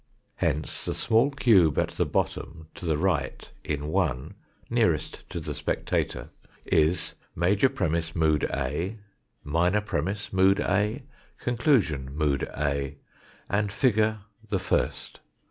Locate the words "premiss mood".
7.69-8.45, 9.81-10.59